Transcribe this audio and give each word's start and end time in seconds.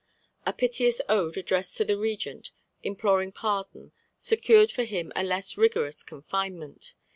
A 0.47 0.51
piteous 0.53 0.99
ode 1.07 1.37
addressed 1.37 1.77
to 1.77 1.85
the 1.85 1.95
Regent 1.95 2.49
imploring 2.81 3.31
pardon 3.33 3.91
secured 4.17 4.71
for 4.71 4.83
him 4.83 5.11
a 5.15 5.21
less 5.23 5.59
rigorous 5.59 6.01
confinement. 6.01 6.95